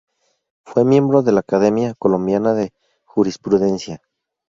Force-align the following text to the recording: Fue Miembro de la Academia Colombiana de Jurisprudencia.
Fue 0.63 0.83
Miembro 0.83 1.21
de 1.21 1.31
la 1.31 1.41
Academia 1.41 1.93
Colombiana 1.93 2.55
de 2.55 2.73
Jurisprudencia. 3.05 4.01